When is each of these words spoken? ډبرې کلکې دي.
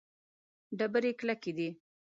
ډبرې 0.77 1.11
کلکې 1.19 1.51
دي. 1.57 1.69